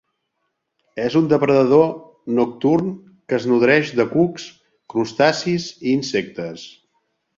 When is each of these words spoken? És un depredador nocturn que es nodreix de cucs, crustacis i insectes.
És 1.01 1.17
un 1.19 1.25
depredador 1.33 1.85
nocturn 2.39 2.89
que 3.29 3.39
es 3.41 3.45
nodreix 3.51 3.91
de 4.01 4.07
cucs, 4.15 4.49
crustacis 4.95 5.69
i 5.89 5.95
insectes. 6.01 6.65